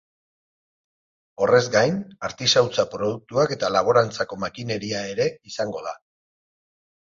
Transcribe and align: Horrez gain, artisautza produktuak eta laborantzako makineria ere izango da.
Horrez 1.43 1.67
gain, 1.75 1.99
artisautza 2.29 2.85
produktuak 2.93 3.53
eta 3.57 3.69
laborantzako 3.75 4.41
makineria 4.45 5.05
ere 5.13 5.29
izango 5.53 5.85
da. 5.91 5.95